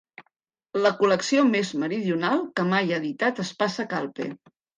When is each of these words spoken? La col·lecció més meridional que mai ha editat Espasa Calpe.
La 0.85 0.91
col·lecció 1.01 1.43
més 1.49 1.73
meridional 1.83 2.41
que 2.61 2.65
mai 2.73 2.89
ha 2.89 2.99
editat 3.03 3.45
Espasa 3.45 3.87
Calpe. 3.95 4.29